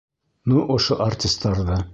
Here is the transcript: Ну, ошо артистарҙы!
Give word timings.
Ну, 0.53 0.63
ошо 0.77 0.97
артистарҙы! 1.07 1.83